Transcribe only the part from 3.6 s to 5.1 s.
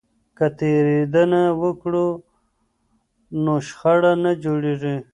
شخړه نه جوړیږي.